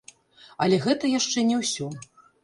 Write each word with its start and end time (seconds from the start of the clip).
Але 0.65 0.79
гэта 0.85 1.11
яшчэ 1.19 1.43
не 1.49 1.59
ўсё! 1.59 1.91